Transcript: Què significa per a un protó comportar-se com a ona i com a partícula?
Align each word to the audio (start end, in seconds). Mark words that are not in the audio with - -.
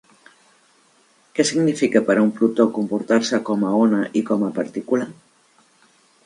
Què 1.39 1.43
significa 1.49 2.01
per 2.07 2.15
a 2.21 2.23
un 2.29 2.31
protó 2.39 2.65
comportar-se 2.79 3.41
com 3.51 3.67
a 3.69 3.75
ona 3.83 4.01
i 4.23 4.25
com 4.31 4.47
a 4.49 4.51
partícula? 4.57 5.11